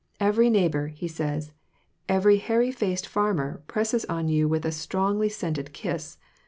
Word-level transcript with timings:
"Every 0.19 0.49
neighbor," 0.49 0.87
he 0.87 1.07
says, 1.07 1.51
"every 2.09 2.37
hairy 2.37 2.71
faced 2.71 3.05
farmer 3.05 3.61
presses 3.67 4.03
on 4.05 4.29
you 4.29 4.47
with 4.47 4.65
a 4.65 4.71
strongly 4.71 5.29
scented 5.29 5.73
kiss. 5.73 6.17